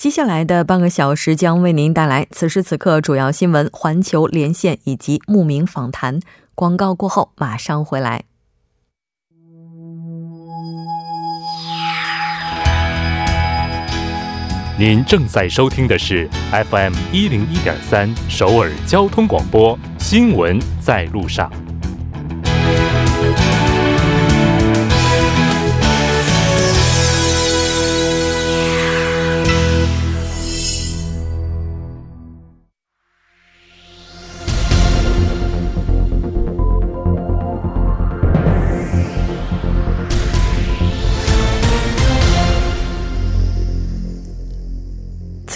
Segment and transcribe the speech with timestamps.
[0.00, 6.20] 接下来的半个小时将为您带来此时此刻主要新闻、环球连线以及慕名访谈。
[6.54, 8.24] 广告过后马上回来。
[14.78, 21.52] 您正在收听的是 FM 一零一点三首尔交通广播，新闻在路上。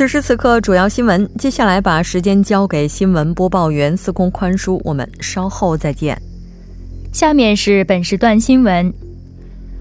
[0.05, 1.27] 此时此刻，主要新闻。
[1.39, 6.21] 接下来把时间交给新闻播报员司空宽叔，我们稍后再见。
[7.11, 8.93] 下面是本时段新闻：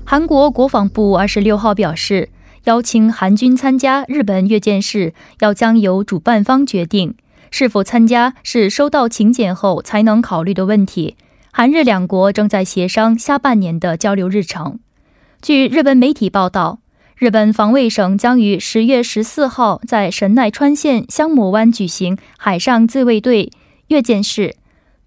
[0.06, 2.30] 韩国国防部二十六号表示，
[2.64, 7.16] 邀请韩军参加日本阅舰式要将由主办方决定，
[7.52, 11.18] 是否参加是收到请柬后才能考虑的问题。
[11.52, 14.80] 韩日两国正在协商下半年的交流日程。
[15.42, 16.83] 据日本媒体报道。
[17.16, 23.52] 日本防卫省将于十月十四号在神奈川县香磨湾举行海上自卫队
[23.88, 24.56] 阅舰式。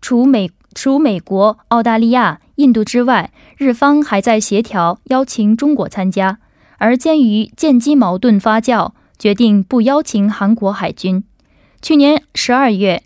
[0.01, 6.39] 除美除美国、澳大利亚、印度之外，日方还在协调邀请中国参加。
[6.79, 11.25] 而鉴于舰机矛盾发酵，决定不邀请韩国海军。
[11.81, 13.03] 去年十二月，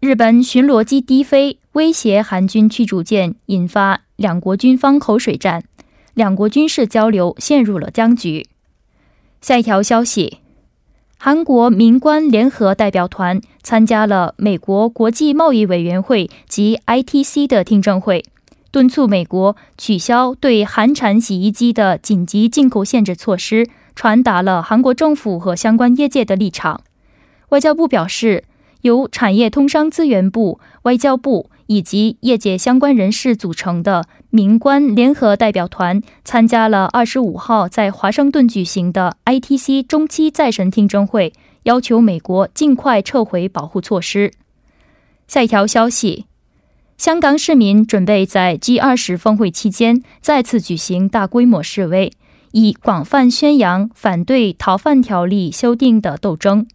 [0.00, 5.64] 日本巡逻机低飞威胁韩军驱逐舰，引发两国军方口水战。
[6.20, 8.46] 两国军事交流陷入了僵局。
[9.40, 10.36] 下一条消息：
[11.16, 18.22] 韩国民官联合代表团参加了美国国际贸易委员会及 ITC 的听证会，
[18.70, 26.82] 敦促美国取消对韩产洗衣机的紧急进口限制措施，传达了韩国政府和相关业界的立场。
[27.48, 28.44] 外交部表示，
[28.82, 31.48] 由产业通商资源部、外交部。
[31.70, 41.32] 以及业界相关人士组成的民官联合代表团参加了二十五号在华盛顿举行的 ITC 中期再审听证会，
[41.62, 44.32] 要求美国尽快撤回保护措施。
[45.28, 46.26] 下一条消息：
[46.98, 52.12] 香港市民准备在 G 二十峰会期间再次举行大规模示威，
[52.50, 56.66] 以广泛宣扬反对逃犯条例修订的斗争。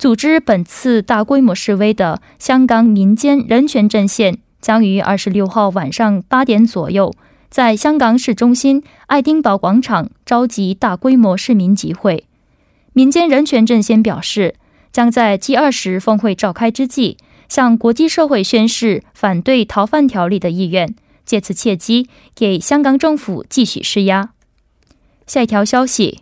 [0.00, 7.12] 组织本次大规模示威的香港民间人权阵线将于二十六号晚上八点左右，
[7.50, 12.24] 在香港市中心爱丁堡广场召集大规模市民集会。
[12.94, 14.54] 民间人权阵线表示，
[14.90, 20.94] 将在 G 二十峰会召开之际，向国际社会宣示反对逃犯条例的意愿，
[21.26, 24.30] 借此契机给香港政府继续施压。
[25.26, 26.20] 下一条消息。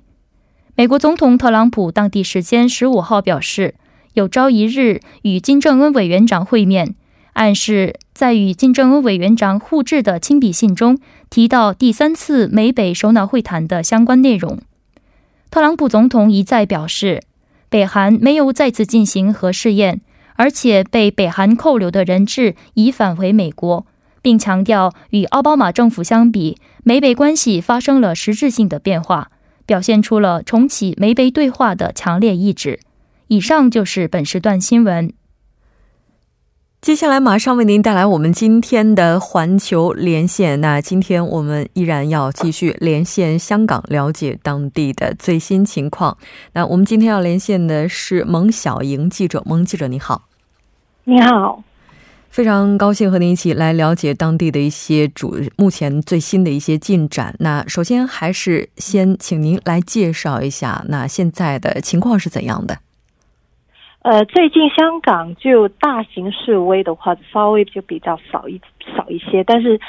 [0.78, 3.74] 美国总统特朗普当地时间十五号表示，
[4.12, 6.94] 有朝一日与金正恩委员长会面，
[7.32, 10.96] 暗示在与金正恩委员长互致的亲笔信中
[11.28, 14.60] 提到第三次美北首脑会谈的相关内容。
[15.50, 17.24] 特朗普总统一再表示，
[17.68, 20.00] 北韩没有再次进行核试验，
[20.36, 23.84] 而且被北韩扣留的人质已返回美国，
[24.22, 29.32] 并强调与奥巴马政府相比，美北关系发生了实质性的变化。
[29.68, 32.80] 表现出了重启美北对话的强烈意志。
[33.26, 35.12] 以上就是本时段新闻。
[36.80, 40.58] 接下来马上为您带来我们今天的环球连线。
[40.62, 46.16] 那今天我们依然要继续连线香港，了解当地的最新情况。
[46.54, 50.22] 那我们今天要连线的是蒙小莹记者，蒙记者你好。
[51.04, 51.62] 你好。
[52.30, 57.34] 非常高兴和您一起来了解当地的一些主目前最新的一些进展。
[57.40, 62.78] 那首先还是先请您来介绍一下，那现在的情况是怎样的？
[64.02, 68.60] 呃，最近香港就大型示威的话，稍微就比较少一
[68.96, 69.80] 少一些，但是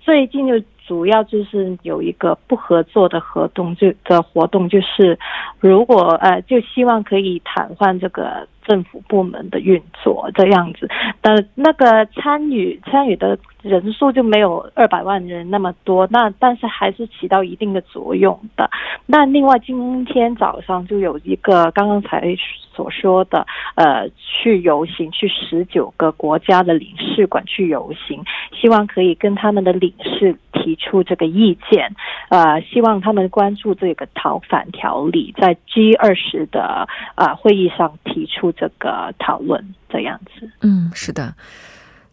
[0.00, 0.54] 最近就
[0.88, 5.16] 主要就是有一个不合作的活动，就的活动就是
[5.60, 8.48] 如果呃，就希望可以瘫痪这个。
[8.68, 10.86] 政府部门的运作这样子，
[11.22, 18.68] 但那个参与参与的人数就没有二百万人那么多，那但是还是起到一定的作用的。
[19.06, 22.36] 那另外今天早上就有一个刚刚才
[22.78, 23.44] 所说的，
[23.74, 28.22] 呃，去游行，去十九个国家的领事馆去游行，
[28.52, 31.92] 希望可以跟他们的领事提出这个意见，
[32.28, 36.86] 呃，希望他们关注这个逃犯条例，在 G 二十的
[37.16, 40.48] 啊会议上提出这个讨论，这样子。
[40.62, 41.34] 嗯，是的。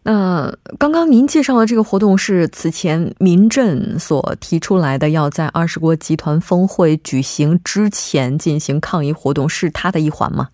[0.07, 10.49] 那刚刚您介绍的这个活动是此前民政所提出来的，要在二十国集团峰会举行之前进行抗议活动，是它的一环吗？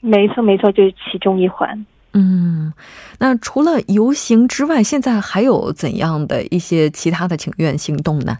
[0.00, 1.86] 没错，没错，就是其中一环。
[2.14, 2.72] 嗯，
[3.20, 8.38] 那除了游行之外，现在还有怎样的一些其他的请愿行动呢？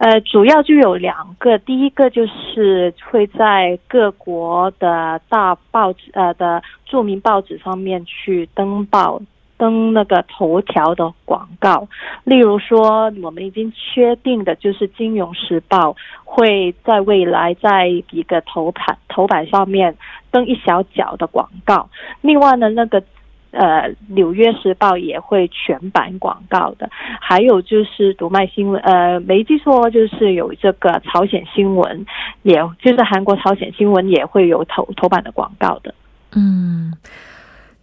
[0.00, 9.20] 呃，主要就有两个，第一个就是会在各国的大报纸呃的著名报纸上面去登报
[9.58, 11.86] 登那个头条的广告，
[12.24, 15.90] 例如说我们已经确定的就是《金融时报》
[16.24, 19.94] 会在未来在一个头版头版上面
[20.30, 21.90] 登一小角的广告，
[22.22, 23.02] 另外呢那个。
[23.52, 26.88] 呃，《纽约时报》也会全版广告的，
[27.20, 32.06] 还有就是读卖新闻，呃，没记错就是有这个朝鲜新闻，
[32.42, 35.92] 也就是韩国朝鲜新闻也会有头头版的广告的。
[36.36, 36.92] 嗯，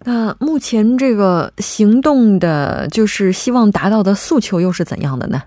[0.05, 5.43] 那目前这个行动的，就是希望达到的诉求又是怎样的呢？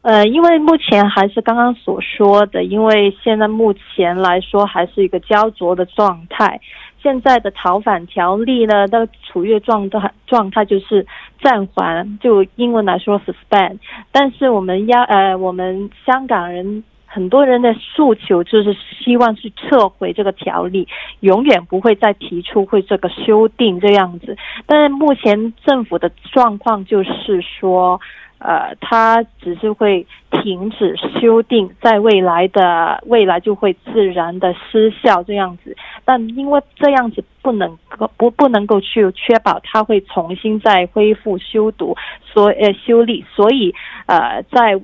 [0.00, 6.58] 呃，因为目前还是刚刚所说的，因为现在目前来说还是一个焦灼的状态。
[7.02, 11.06] 现在的逃犯条例呢，都处于状态状态，就是
[11.40, 13.78] 暂缓，就英文来说 suspend。
[14.12, 20.86] 但是我们要呃，我们香港人很多人的诉求就是希望去撤回这个条例，
[21.20, 24.36] 永远不会再提出会这个修订这样子。
[24.66, 28.00] 但是目前政府的状况就是说。
[28.44, 43.74] 呃，他只是会停止修订，在未来的未来就会自然的失效这样子，但因为这样子不能够不不能够去确保它会重新再恢复修读，所呃修例，所以
[44.06, 44.80] 呃在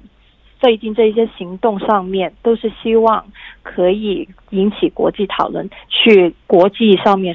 [0.61, 3.25] 最近这些行动上面都是希望
[3.63, 7.35] 可以引起国际讨论，去国际上面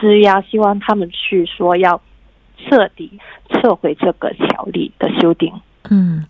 [0.00, 2.00] 施压，希望他们去说要。
[2.68, 3.10] 彻底
[3.48, 5.50] 撤回这个条例的修订。
[5.90, 6.22] 嗯。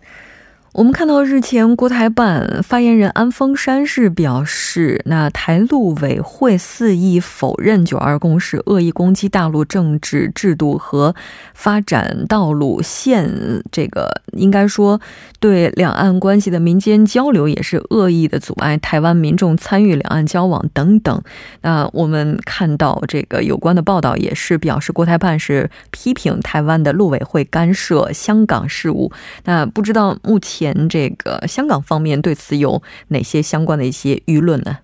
[0.73, 11.13] 我们看到日前国台办发言人安峰山是表示，那台陆委会肆意否认“九二共识”，恶意攻击大陆政治制度和
[11.53, 13.29] 发展道路，现
[13.69, 15.01] 这个应该说
[15.41, 21.21] 对两岸关系的民间交流也是恶意的阻碍台湾民众参与两岸交往等等。
[21.63, 29.11] 那我们看到这个有关的报道也是表示，国台办是批评台湾的陆委会干涉香港事务。
[29.43, 30.60] 那不知道目前。
[30.61, 34.77] 前这个香港方面对此有哪些相关的一些舆论呢？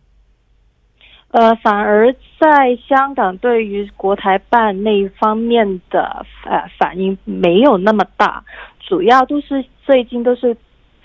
[1.29, 8.43] 呃，反而在香港对于国台办那一方面的呃反应没有那么大，
[8.79, 10.55] 主要都是最近都是。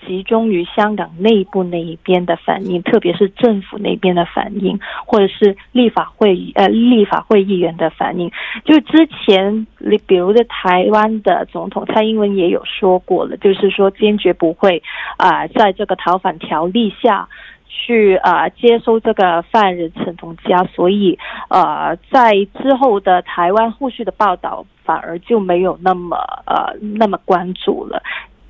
[0.07, 8.31] 集中于香港内部那一边的反应，特别是政府那边的反应，或者是立法会呃立法会议员的反应。
[8.65, 9.65] 就之前，
[10.07, 14.81] 比如在台湾的总统蔡英文也有说过了，就是说坚决不会
[15.17, 17.27] 啊，在这个逃犯条例下
[17.67, 21.17] 去啊接收这个犯人陈同佳，所以
[21.49, 28.01] 呃在之后的台湾后续的报道反而就没有那么呃那么关注了。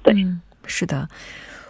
[0.04, 0.14] 对，
[0.66, 1.08] 是的。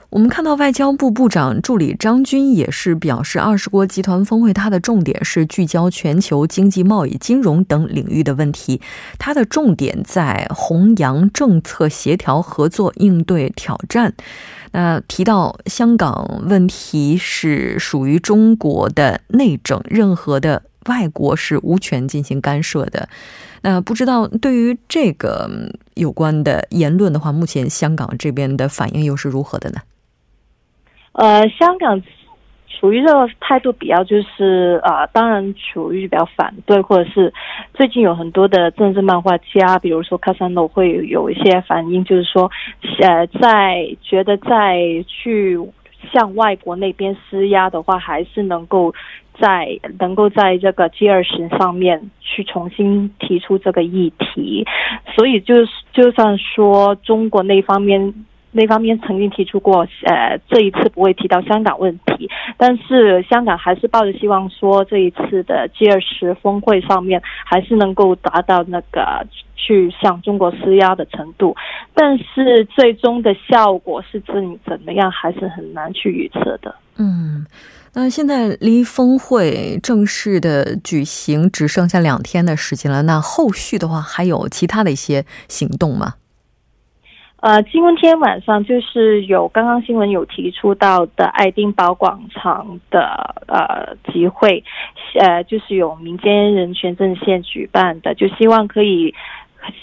[0.09, 8.79] 我们看到外交部部长助理张军也是表示，二十国集团峰会它的重点是聚焦全球经济、贸易、金融等领域的问题，
[9.17, 14.13] 它的重点在弘扬政策协调合作应对挑战。
[14.71, 23.09] 那提到香港问题是属于中国的内政，任何的外国是无权进行干涉的。
[23.63, 25.49] 那不知道对于这个
[25.95, 29.77] 有关的言论的话，目前香港这边的反应又是如何的呢？
[31.13, 32.01] 呃，香港
[32.67, 37.33] 处于这个态度比较就是啊，当然处于比较反对，或者是
[37.73, 42.51] 最近有很多的政治漫画家，比如说卡萨诺会有一些反应，就是说，
[42.99, 44.75] 呃，在觉得在
[45.07, 45.57] 去
[46.11, 48.93] 向外国那边施压的话，还是能够
[49.39, 54.65] 在能够在这个 G 二十上面去重新提出这个议题，
[55.15, 58.25] 所以就是就算说中国那方面。
[58.55, 69.25] 那方面曾经提出过，呃，这一次不会提到香港问题，但是香港还是抱着希望说，这一次的 G 二十峰会上面还是能够达到那个
[69.63, 71.55] 去向中国施压的程度，
[71.93, 76.75] 但是最终的效果是怎怎么样，还是很难去预测的。
[76.97, 77.45] 嗯，
[77.93, 86.15] 那现在离峰会正式的举行只剩下两天的时间了，那后续的话还有其他的一些行动吗？
[87.45, 93.01] 呃，今天晚上就是有刚刚新闻有提出到的爱丁堡广场的
[93.47, 94.63] 呃集会，
[95.19, 99.13] 呃，就是有民间人权阵线举办的，就希望可以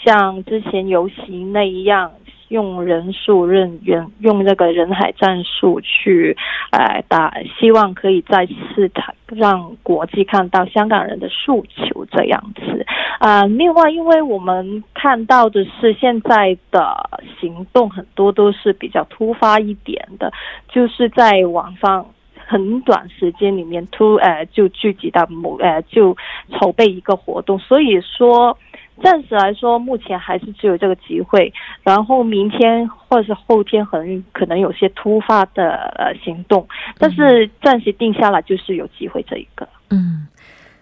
[0.04, 2.10] 像之前游行那一样。
[2.50, 6.36] 用人数、人员用这个人海战术去，
[6.72, 8.90] 呃，打，希望可以再次
[9.28, 12.84] 让国际看到香港人的诉求这样子。
[13.20, 17.08] 啊，另外，因为我们看到的是现在的
[17.38, 20.32] 行动很多都是比较突发一点的，
[20.68, 26.16] 就是在网上很短时间里面突呃就聚集到某呃就
[26.58, 28.58] 筹备一个活动，所以说。
[29.02, 31.52] 暂时来说，目前还是只有这个机会。
[31.82, 36.66] 然后明天或者是后天，很可能有些突发的呃行动，
[36.98, 39.68] 但是暂时定下来就是有机会这一个。
[39.90, 40.26] 嗯，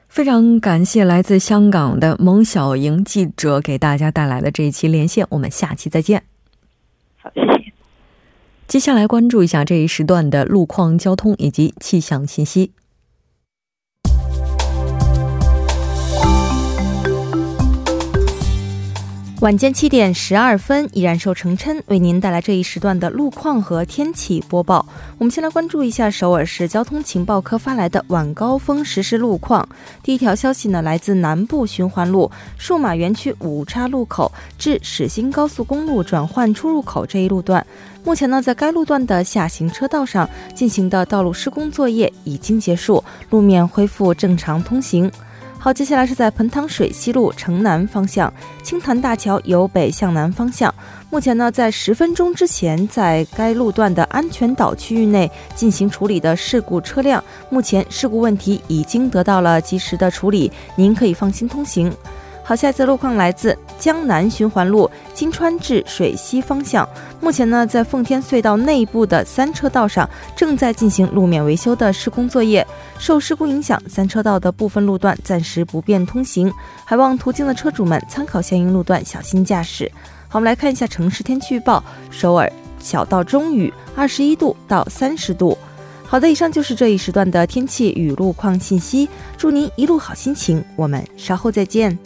[0.08, 6.22] 非常感谢来自香港的蒙小莹记者给大家带来的这一期连线，我们下期再见。
[7.22, 7.72] 好，谢谢。
[8.66, 12.72] 接下来关注一下这一时段的路况、交通以及气象信息。
[19.40, 24.84] 晚间七点十二分，依然受成琛为您带来这一时段的路况和天气播报。
[25.16, 29.68] 我们先来关注一下首尔市交通情报科发来的晚高峰实时路况。
[30.02, 32.28] 第一条消息呢，来自南部循环路
[32.58, 37.64] 数码园区五岔路口至始兴高速公路转换出入口这一路段，
[38.02, 45.08] 目前呢，在该路段的下行车道上进行的道路施工作业已经结束，路面恢复正常通行。
[45.60, 50.72] 好，接下来是在彭塘水西路城南方向青潭大桥由北向南方向。
[51.10, 61.92] 目前呢，在十分钟之前，在该路段的安全岛区域内进行处理的事故车辆，目前事故问题已经得到了及时的处理，您可以放心通行。
[62.48, 66.88] 好，下一次路况来自江南循环路金川至水西方向。
[67.20, 72.66] 目前呢，在奉天隧道内部的三车道上正在进行路面维修的施工作业，
[72.98, 76.50] 受施工影响，三车道的部分路段暂时不便通行，
[76.86, 79.92] 还望途经的车主们参考相应路段，小心驾驶。
[80.28, 85.58] 好，我们来看一下城市天气预报：首尔小到中雨，二十一度到三十度。
[86.06, 89.06] 好的，以上就是这一时段的天气与路况信息。
[89.36, 91.98] 祝您一路好心情，我们稍后再见。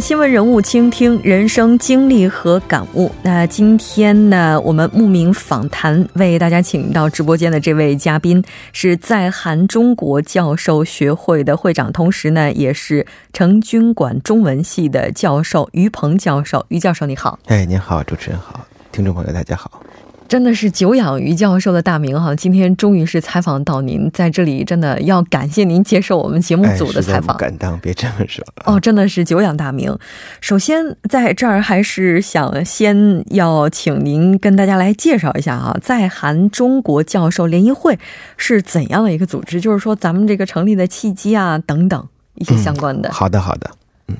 [0.00, 3.10] 新闻人物，倾听人生经历和感悟。
[3.22, 16.64] 那今天呢，我们慕名访谈为大家请到直播间的这位嘉宾，是在韩中国教授学会的会长，同时呢，也是成军馆中文系的教授于鹏教授。
[16.68, 17.38] 于教授，你好。
[17.46, 19.82] 哎，您好，主持人好，听众朋友大家好。
[20.32, 27.36] 真的是久仰于教授的大名哈，今天终于是采访到您，在这里真的要感谢您接受我们节目组的采访。
[27.36, 28.42] 不敢当，别这么说。
[28.64, 29.94] 哦，真的是久仰大名。
[30.40, 37.98] 首先在这儿还是想先要请您跟大家来介绍一下啊，在韩中国教授联谊会
[38.38, 39.60] 是怎样的一个组织？
[39.60, 43.12] 就是说咱们这个成立的契机啊等等一些相关的。
[43.12, 43.70] 好的，好的。
[44.06, 44.16] 嗯，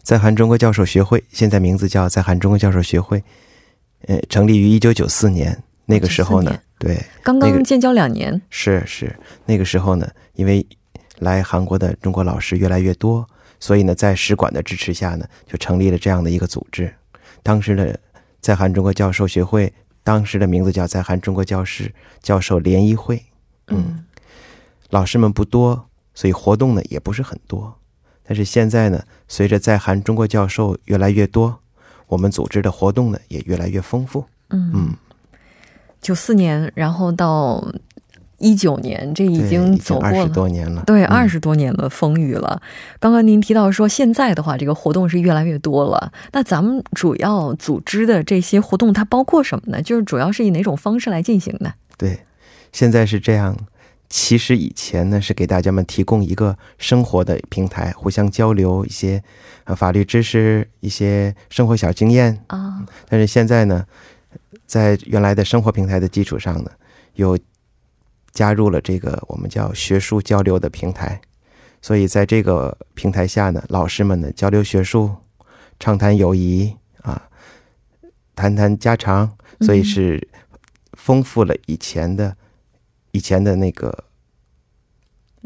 [0.00, 3.24] 在韩中国教授学会，现在名字叫在韩中国教授学会。
[4.08, 5.56] 呃，成立于一九九四年，
[5.86, 9.14] 那个时候呢，对，刚刚建交两年，是是，
[9.46, 10.66] 那个时候呢，因为
[11.20, 13.24] 来韩国的中国老师越来越多，
[13.60, 16.92] 所以呢，在使馆的支持下呢，就成立了这样的一个组织。
[17.44, 17.98] 当时的
[18.40, 23.22] 在韩中国教授学会，当时的名字叫在韩中国教师教授联谊会。
[23.68, 24.04] 嗯，
[24.90, 27.72] 老师们不多，所以活动呢也不是很多。
[28.24, 31.61] 但是现在呢，随着在韩中国教授越来越多。
[32.12, 34.22] 我们组织的活动呢也越来越丰富。
[34.50, 34.94] 嗯嗯，
[36.02, 37.66] 九四年，然后到
[38.36, 40.82] 一九年，这已经走过二十多年了。
[40.84, 42.60] 对，二十多年的风雨了。
[43.00, 46.12] 刚刚您提到说，现在的话，这个活动是越来越多了。
[46.32, 49.80] 那咱们主要组织的这些活动，它包括什么呢？
[49.80, 51.72] 就是主要是以哪种方式来进行的？
[51.96, 52.20] 对，
[52.72, 53.56] 现在是这样。
[54.14, 59.24] 其实以前呢，是给大家们提供一个生活的平台，互相交流一些
[59.64, 62.44] 呃法律知识、一些生活小经验。
[62.48, 62.84] 啊。
[63.08, 63.86] 但是现在呢，
[64.66, 66.70] 在原来的生活平台的基础上呢，
[67.14, 67.38] 又
[68.34, 71.18] 加入了这个我们叫学术交流的平台，
[71.80, 75.10] 所以在这个平台下呢，老师们呢交流学术，
[75.80, 77.30] 畅谈友谊啊，
[78.36, 80.28] 谈谈家常，所以是
[80.92, 82.36] 丰富了以前的
[83.12, 84.04] 以前的那个。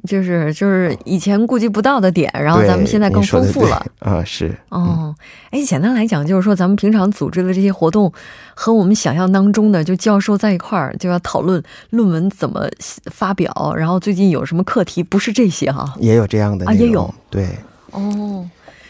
[0.06, 4.22] 就是就是以前顾及不到的点，然后咱们现在更丰富了啊！
[4.22, 5.12] 是哦，
[5.50, 8.12] 哎，简单来讲就是说，咱们平常组织的这些活动，
[8.54, 12.68] 和我们想象当中的，就教授在一块儿就要讨论论文怎么
[13.06, 15.94] 发表，然后最近有什么课题，不是这些哈？
[15.98, 17.48] 也有这样的啊，也有对
[17.92, 18.46] 哦，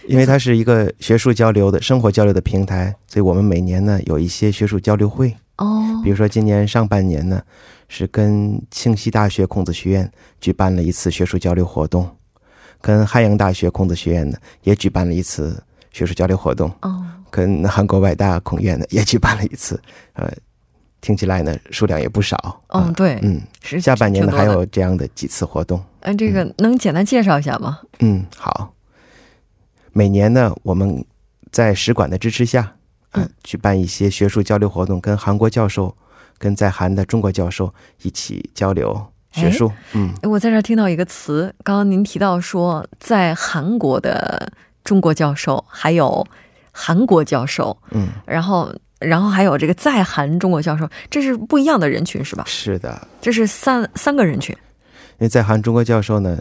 [0.09, 7.41] 因为它是一个学术交流的生活交流的平台，所以我们每年呢有一些学术交流会哦，比如说今年上半年呢。
[7.89, 12.09] 是跟庆熙大学孔子学院举办了一次学术交流活动，
[12.81, 15.63] 跟汉阳大学孔子学院呢也举办了一次
[15.93, 16.69] 学术交流活动。
[16.83, 19.81] 哦，跟韩国外大孔院呢也举办了一次。
[20.15, 20.33] 呃，
[21.01, 22.61] 听起来呢数量也不少。
[22.69, 25.81] 嗯，对，嗯，是下半年呢还有这样的几次活动。
[26.01, 27.81] 嗯，这个能简单介绍一下吗？
[28.01, 28.73] 嗯，好。
[29.93, 31.05] 每年呢我们
[31.53, 32.75] 在使馆的支持下，
[33.13, 35.97] 嗯，举办一些学术交流活动，跟韩国教授。
[36.39, 39.71] 跟在韩的中国教授一起交流学术。
[39.95, 44.53] 嗯，我在这儿听到一个词，刚刚您提到说，在韩国的
[44.85, 46.27] 中国教授，还有
[46.73, 52.45] 韩国教授，嗯，然后，然后还有这个在韩中国教授，这是不一样的人群，是吧？
[52.47, 54.55] 是的，这是三三个人群。
[55.19, 56.39] 因为在韩中国教授呢，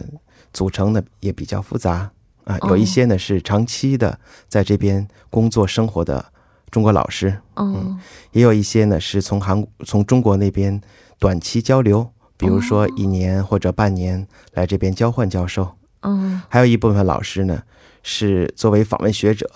[0.52, 2.10] 组成的也比较复杂
[2.44, 6.32] 啊，有一些呢是长期的在这边工作生活的。
[6.76, 7.98] 中国老师，嗯，
[8.32, 10.78] 也有一些呢是从韩从中国那边
[11.18, 17.62] 短期交流，比如说一年或者半年来这边交换教授，嗯，还有一部分老师呢
[18.02, 19.50] 是作为访问学者，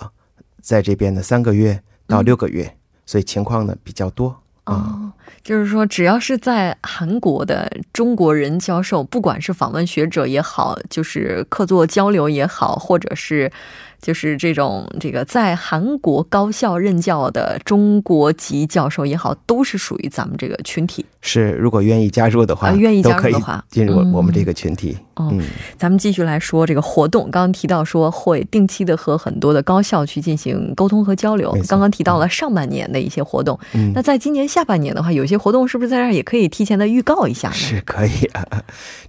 [0.62, 2.74] 在这边的三个月到六个月，
[3.04, 4.40] 所以情况呢比较多。
[4.64, 5.12] 哦，
[5.42, 13.52] 就是说，只要是在韩国的中国人教授，不管是访问学者也好，就是客座交流也好，或者是。
[14.00, 21.04] 就是这种这个在韩国高校任教的中国籍教授也好，都是属于咱们这个群体。
[21.22, 24.96] 是，如果愿意加入的话，愿意加入的话，进入我们这个群体。
[25.16, 25.42] 嗯，
[25.76, 27.24] 咱们继续来说这个活动。
[27.24, 31.54] 刚刚提到说会定期的和很多的高校去进行沟通和交流。
[31.68, 33.58] 刚刚提到了上半年的一些活动。
[33.74, 37.54] 嗯，那在今年下半年的话，有些活动是不是在这儿也可以提前的预告一下呢？
[37.54, 38.42] 是可以啊，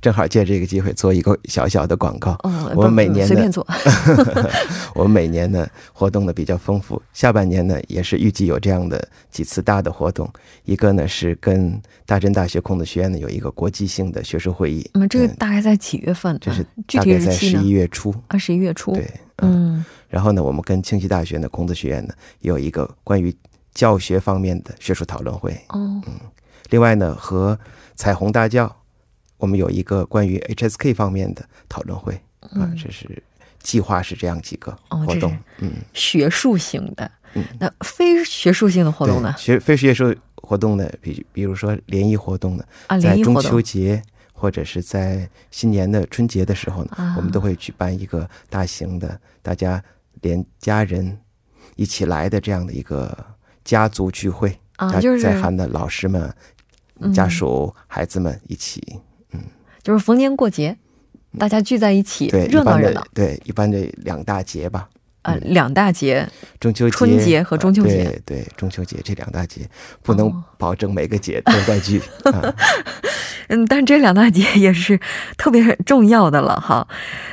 [0.01, 2.37] 正好借这个机会做一个小小的广告。
[2.43, 3.65] 嗯，我们每年随便做。
[4.93, 10.31] 我们每年呢活动呢比较丰富，下半年呢也是预计有这样的几次大的活动。
[10.65, 14.89] 一个呢是跟大真大学孔子学院呢有一个国际性的学术会议。
[14.93, 16.37] 那么这个大概在几月份？
[16.39, 18.13] 这是大概在十一月初。
[18.27, 18.93] 啊，十一月初。
[18.93, 19.83] 对，嗯。
[20.07, 23.33] 然后呢，我们跟庆熙大学呢孔子学院呢有一个关于
[23.73, 25.51] 教学方面的学术讨论会。
[25.69, 26.01] 哦。
[26.05, 26.19] 嗯。
[26.69, 27.57] 另外呢，和
[27.95, 28.73] 彩虹大教，
[29.37, 32.13] 我们有一个关于 HSK 方面的讨论会。
[32.39, 33.21] 啊，这是。
[33.61, 39.33] 计划是这样几个活动，嗯，学术型的，嗯，那非学术性的活动呢？
[39.37, 44.01] 学非学术活动呢，比比如说联谊活动呢，啊，在中秋节
[44.33, 49.83] 或者是在新年的春节的时候呢，我们都会举办一个大型的，大家
[50.21, 51.17] 连家人
[51.75, 53.15] 一起来的这样的一个
[53.63, 56.33] 家族聚会啊，就是在韩的老师们、
[57.13, 58.81] 家属、孩子们一起，
[59.31, 59.39] 嗯，
[59.83, 60.75] 就是逢年过节。
[61.37, 63.05] 大家聚在一起，热闹热闹。
[63.13, 64.89] 对，一般的两大节吧。
[65.23, 66.27] 呃，两大节，
[66.59, 68.03] 中秋节、春节和中秋节。
[68.03, 69.61] 对对，中秋节这两大节
[70.01, 72.01] 不能保证每个节都在聚。
[73.51, 74.97] 嗯，但这两大节 也是
[75.37, 76.87] 特别重要的了哈。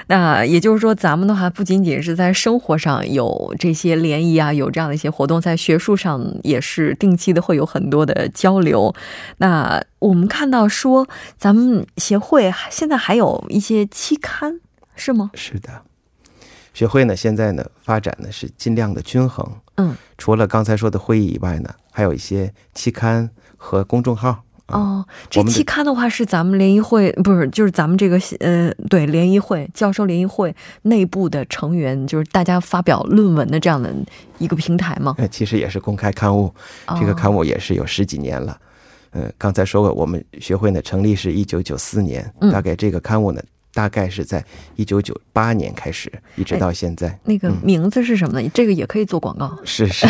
[0.09, 8.92] 那也就是说，咱们的话不仅仅是在生活上有这些联谊啊，有这样的一些活动，在学术上也是定期的会有很多的交流。
[9.37, 11.07] 那我们看到说，
[11.38, 14.59] 咱们协会现在还有一些期刊，
[14.96, 15.31] 是吗？
[15.35, 15.83] 是的。
[16.74, 19.48] 学会呢，现在呢发展呢是尽量的均衡。
[19.76, 24.42] 嗯，除了刚才说的会议以外呢，还有一些期刊和公众号。
[24.68, 33.94] 哦，这期刊的话是咱们联谊会，不是就是咱们这个呃，对联谊会教授联谊会内部的成员，就是大家发表论文的这样的
[34.38, 35.14] 一个平台吗？
[35.18, 36.52] 呃，其实也是公开刊物，
[37.00, 38.59] 这个刊物也是有十几年了。
[39.12, 43.42] 嗯，刚才说过，我们学会呢成立是一九九四年，大概这个刊物呢。
[43.74, 47.16] 大概是在一九九八年开始，一直到现在。
[47.22, 48.50] 那个名字是什么呢？
[48.52, 49.57] 这个也可以做广告。
[49.62, 50.09] 是是，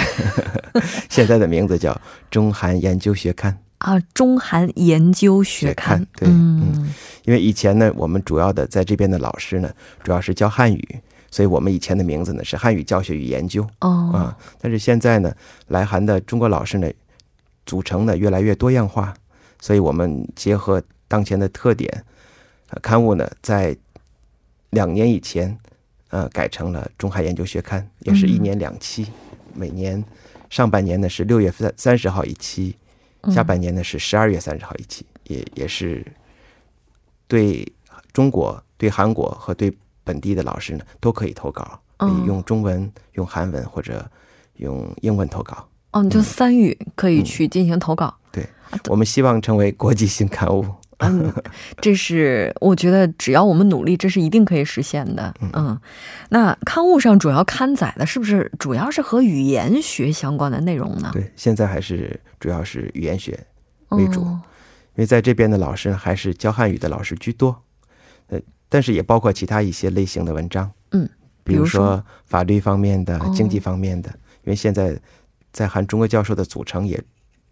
[1.10, 1.92] 现在的名字叫
[2.30, 6.02] 《中韩研究学刊》啊，《中韩研究学刊》。
[6.16, 6.92] 对，嗯，
[7.24, 13.66] 因为以前呢，我们主要的在这边的老师呢，主要是教汉语，所以我们以前的名字呢是汉语教学与研究。
[13.80, 15.34] 哦啊，但是现在呢，
[15.68, 16.90] 来韩的中国老师呢，
[17.66, 19.14] 组成呢越来越多样化，
[19.60, 20.82] 所以我们结合。
[21.10, 22.04] 当前的特点，
[22.68, 23.74] 呃，刊物呢在
[24.68, 25.58] 两年以前，
[26.10, 29.06] 呃，改成了《中韩研究学刊》，也是一年两期，
[29.54, 30.04] 每年
[30.50, 32.76] 上半年呢是六月三三十号一期，
[33.32, 36.06] 下半年呢是十二月三十号一期，也也是
[37.26, 37.66] 对
[38.12, 39.72] 中国、对韩国和对
[40.04, 44.08] 本地的老师呢都可以投稿，可以用中文、用韩文或者
[44.56, 45.68] 用英文投稿。
[45.92, 48.14] 哦，你就三语可以去进行投稿。
[48.30, 48.46] 对，
[48.88, 50.64] 我们希望成为国际性刊物。
[51.06, 51.32] 嗯，
[51.80, 55.32] 这是我觉得只要我们努力，这是一定可以实现的。
[55.52, 55.78] 嗯，
[56.30, 61.10] 那刊物上主要刊载的是不是主要是和语言学相关的内容呢？
[61.12, 63.38] 对，现在还是主要是语言学
[63.90, 64.40] 为主，因
[64.96, 67.56] 为在这边的老师还是教汉语的老师居多。
[68.26, 70.68] 呃，但是也包括其他一些类型的文章。
[70.90, 71.08] 嗯，
[71.44, 74.10] 比如说法律方面的、经济方面的，
[74.42, 74.98] 因为现在
[75.52, 77.00] 在韩中国教授的组成也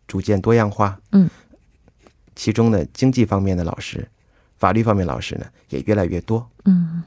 [0.08, 0.98] 逐渐多样化。
[1.12, 1.30] 嗯。
[2.36, 4.06] 其中呢，经济方面的老师，
[4.58, 6.48] 法律方面老师呢，也越来越多。
[6.66, 7.02] 嗯，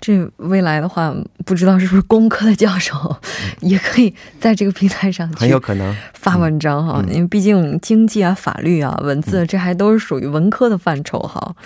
[0.00, 1.12] 这未来的话，
[1.44, 3.16] 不知道是不是工科的教授
[3.60, 11.56] 也可以在这个平台上很有可能发文章哈，因为毕竟经济啊、法律啊、文字，这还都是属于文科的范畴哈。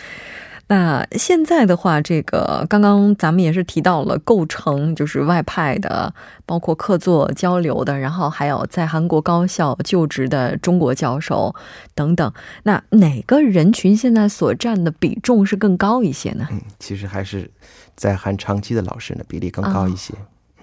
[0.68, 6.12] 那现在的话，这个刚刚咱们也是提到了构成，就是外派的，
[6.44, 11.54] 包括客座交流的，然后还有在韩国高校就职的中国教授
[11.94, 12.32] 等等。
[12.64, 16.48] 那哪个人群现在所占的比重是更高一些呢？
[16.50, 17.48] 嗯，其实还是
[17.94, 20.14] 在韩长期的老师呢比例更高一些。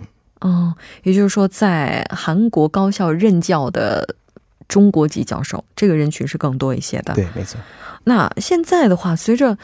[0.01, 0.07] 嗯，
[0.41, 4.15] 哦，也就是说，在韩国高校任教的
[4.73, 7.13] 中国籍教授，这个人群是更多一些的。
[7.13, 7.61] 对，没错。
[8.05, 9.55] 那现在的话，随着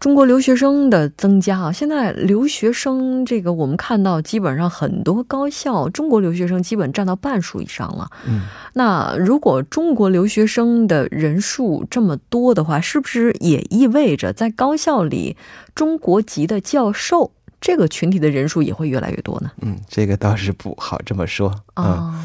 [0.00, 8.10] 中国留学生的增加啊，现在留学生这个我们看到，基本上很多高校中国留学生基本占到半数以上了。
[8.26, 8.42] 嗯，
[8.74, 15.36] 那如果中国留学生的人数这么多的话，是不是也意味着在高校里
[15.76, 19.50] 中国籍的教授这个群体的人数也会越来越多呢？
[19.62, 22.20] 嗯，这个倒是不好这么说啊，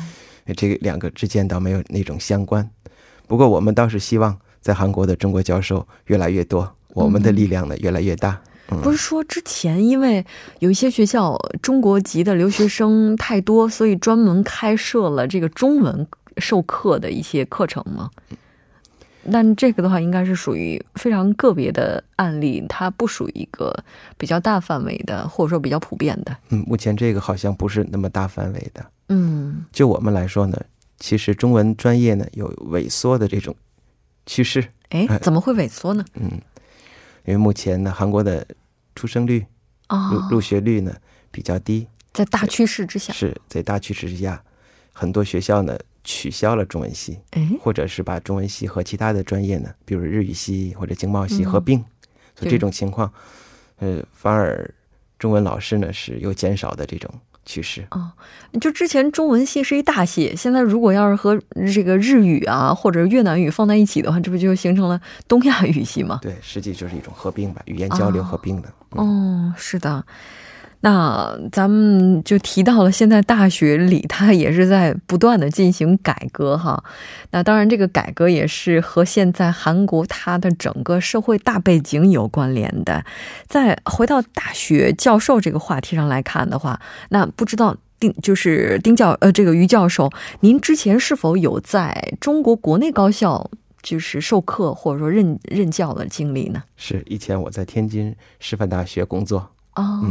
[0.53, 2.69] 这两个之间倒没有那种相关。
[3.27, 4.37] 不过我们倒是希望。
[4.61, 8.39] 在韩国的中国教授越来越多，我们的力量呢越来越大。
[8.83, 10.23] 不是说之前因为
[10.59, 16.05] 有一些学校中国籍的留学生太多，所以专门开设了这个中文
[16.37, 18.11] 授课的一些课程吗？
[19.31, 23.75] 但这个的话，应该是属于非常个别的案例，它不属于一个
[24.15, 26.37] 比较大范围的，或者说比较普遍的。
[26.49, 28.85] 嗯，目前这个好像不是那么大范围的。
[29.11, 30.57] 嗯，就我们来说呢，
[30.97, 33.55] 其实中文专业呢有萎缩的这种。
[34.27, 34.63] 趋势。
[34.89, 36.05] 哎，怎么会萎缩呢？
[36.13, 36.29] 嗯，
[37.25, 38.45] 因为目前呢，韩国的
[38.95, 39.43] 出生率、
[39.89, 40.95] 入入学率呢
[41.31, 44.41] 比较低，在大趋势之下，是在大趋势之下，
[44.93, 51.83] 很多学校呢取消了中文系，哎，或者是把中文系和其他的专业呢，比如日语系或者经贸系合并，
[52.35, 53.11] 所以这种情况，
[53.77, 54.71] 呃，反而
[55.17, 57.11] 中文老师呢是有减少的这种。
[57.45, 58.13] 趋势啊，
[58.59, 61.41] 就之前中文系是一大系，现在如果要是和
[61.73, 66.19] 这个日语啊或者越南语放在一起的话，这不就形成了东亚语系吗？
[66.21, 68.69] 对，实际就是一种合并吧，语言交流合并的。
[68.91, 70.05] 哦，是的。
[70.83, 76.83] 那咱们就提到了，现在大学里它也是在不断的进行改革哈。
[77.29, 83.05] 那当然，这个改革也是和现在韩国它的整个社会大背景有关联的。
[83.47, 93.51] 再回到大学教授这个话题上来看的话，那不知道丁就是丁教呃这个于教授，您之前是否有在中国国内高校
[93.83, 96.63] 就是授课或者说任任教的经历呢？
[96.75, 99.51] 是以前我在天津师范大学工作。
[99.75, 100.03] 哦，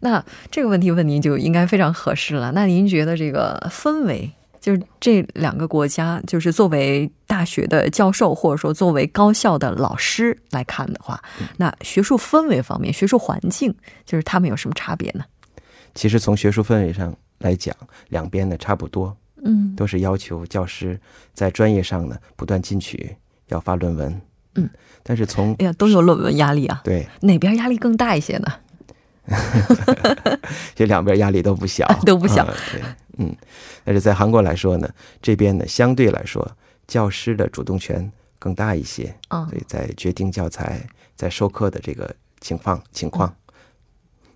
[0.00, 2.52] 那这个问题问您就应该非常合适了。
[2.52, 11.20] 那您觉得这个氛围，就是这两个国家，就是作为大学的教授，或者说作为高校的老师来看的话，
[11.56, 15.24] 那学术氛围方面，学术环境，就是他们有什么差别呢？
[15.94, 17.74] 其实从学术氛围上来讲，
[18.08, 20.98] 两边呢差不多，嗯，都是要求教师
[21.34, 23.16] 在专业上呢不断进取，
[23.48, 24.20] 要发论文，
[24.54, 24.70] 嗯，
[25.02, 28.46] 但是从哎呀都有论文压力啊，对，哪边压力更大一些呢？
[30.74, 32.44] 这两边压力都不小， 都不小。
[32.72, 32.82] 对，
[33.18, 33.34] 嗯，
[33.84, 34.88] 但是在韩国来说呢，
[35.20, 36.56] 这边呢相对来说，
[36.86, 39.14] 教师的主动权更大一些。
[39.28, 43.32] 啊，所以在决定教材、在授课的这个情况情况，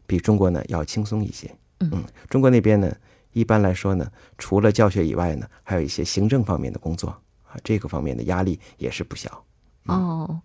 [0.07, 1.51] 比中国呢要轻松一些。
[1.81, 2.95] 嗯，中国那边呢，
[3.33, 7.09] 一般来说呢，除了教学以外呢，还有一些行政方面的工作
[7.49, 9.45] 啊，这个方面的压力也是不小。
[9.87, 10.41] 哦。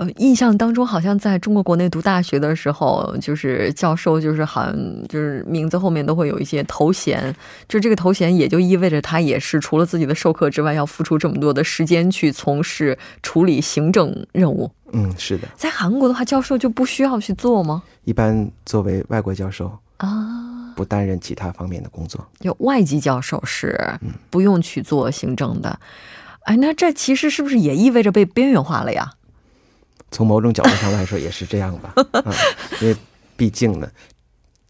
[0.00, 4.74] 呃，印象当中好像在中国国内读大学的时候，就是教授就是好像
[5.08, 7.36] 就是名字后面都会有一些头衔，
[7.68, 14.70] 就这个头衔也就意味着他也是除了自己的授课之外，要付出这么多的时间去从事处理行政任务。
[14.92, 15.46] 嗯，是的。
[15.54, 17.82] 在韩国的话，教授就不需要去做吗？
[18.04, 22.26] 一般作为外国教授啊，不担任其他方面的工作。
[22.40, 23.78] 有外籍教授是
[24.30, 25.78] 不用去做行政的。
[26.44, 29.12] 哎，那这其实是不是也意味着被边缘化了呀？
[30.10, 31.92] 从某种角度上来说，也是这样吧。
[32.24, 32.32] 嗯，
[32.80, 32.96] 因为
[33.36, 33.88] 毕竟呢，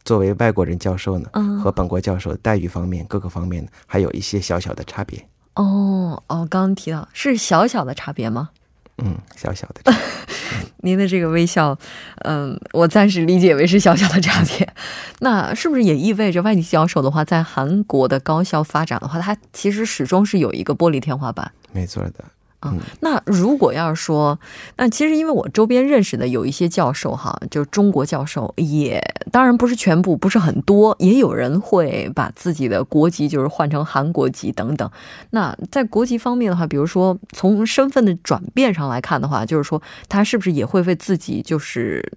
[0.04, 1.28] 作为外国人教授呢，
[1.62, 5.18] 和本国教授待遇方面各个方面还有一些小小的差别。
[5.54, 8.50] 哦哦，刚刚提到是小小的差别吗？
[8.98, 9.92] 嗯，小小的。
[10.82, 11.76] 您的这个微笑，
[12.24, 14.68] 嗯，我暂时理解为是小小的差别。
[15.20, 21.50] 那是不是也意味着外籍教授的话，在韩国的高校发展的话，它其实始终是有一个玻璃天花板？
[21.72, 22.24] 没错的。
[22.60, 24.38] 啊，那如果要是说，
[24.76, 34.90] 那其实因为我周边认识的有一些教授哈，就是中国教授，也当然不是全部，不是很多，也有人会把自己的国籍就是换成韩国籍等等。
[35.30, 42.12] 那在国籍方面的话，比如说从身份的转变上来看的话，就是说他是不是也会为自己就是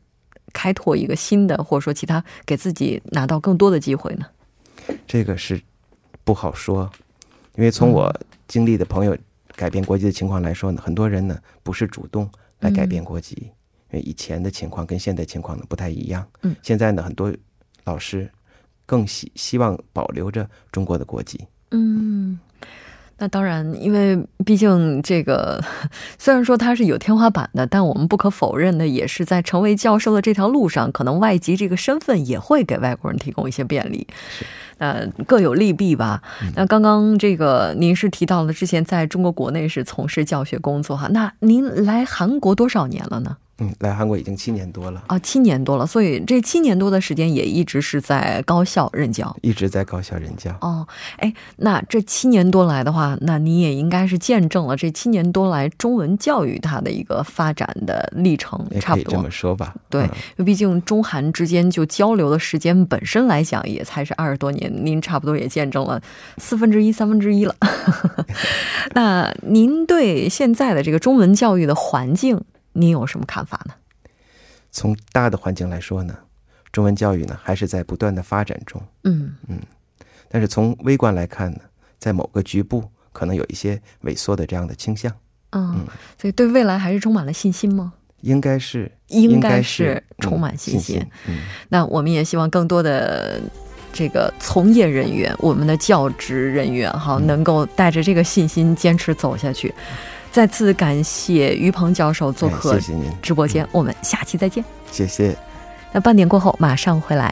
[0.51, 4.25] 开拓一个新的，或者说其他给自己拿到更多的机会呢？
[5.07, 5.61] 这个是
[6.25, 6.91] 不好说，
[7.55, 8.13] 因为从我
[8.45, 9.17] 经历的朋友。
[9.55, 13.35] 改变国籍的情况来说呢，很多人呢不是主动来改变国籍，
[13.91, 16.27] 因为以前的情况跟现在情况呢不太一样。
[16.41, 17.33] 嗯，现在呢很多
[17.83, 18.29] 老师
[18.85, 21.45] 更希希望保留着中国的国籍。
[21.71, 22.39] 嗯。
[23.17, 25.63] 那当然，因为毕竟这个
[26.17, 34.05] 虽然说它是有天花板的，但我们不可否认的也是在成为教授的这条路上，可能外籍这个身份也会给外国人提供一些便利，
[34.79, 36.21] 呃，各有利弊吧。
[36.55, 43.37] 那刚刚这个您是提到了之前在中国国内是从事教学工作哈，那您来韩国多少年了呢？
[43.63, 50.51] 嗯，来韩国已经七年多了啊，七年多了，所以这七年多的时间也一直是在高校任教，一直在高校任教。
[50.61, 50.85] 哦，
[51.17, 59.73] 哎，那这七年多来的话，那你也应该是见证了这七年多来中文教育它的一个发展的历程，差不多这么说吧。
[59.89, 60.09] 对，
[60.43, 66.01] 毕竟中韩之间就交流的时间本身来讲也才是二十多年，您差不多也见证了
[66.37, 67.55] 四分之一、三分之一了。
[68.93, 72.41] 那您对现在的这个中文教育的环境？
[72.73, 73.73] 你有什么看法呢？
[74.71, 76.17] 从大的环境来说呢，
[76.71, 78.81] 中文教育呢还是在不断的发展中。
[79.03, 79.59] 嗯嗯，
[80.27, 81.59] 但是从微观来看呢，
[81.99, 85.13] 在某个局部可能有一些萎缩的这样的倾向。
[85.51, 85.85] 嗯，
[86.19, 87.93] 所以对未来还是充满了信心吗？
[88.21, 91.05] 应该是，应该是充满信心。
[91.27, 93.39] 嗯，那我们也希望更多的
[93.91, 99.71] 这个从业人员，我们的教职人员哈，能够带着这个信心坚持走下去。
[100.33, 102.79] 再次感谢于鹏教授做客
[103.21, 104.65] 直播间，我们下期再见。
[104.91, 105.37] 谢谢。
[105.91, 107.31] 那半点过后马上回来。